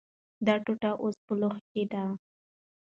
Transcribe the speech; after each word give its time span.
دا 0.45 0.55
ټوټه 0.65 0.91
اوس 1.03 1.17
په 1.25 1.33
لوښي 1.39 1.63
کې 1.71 1.83
ده. 1.91 2.03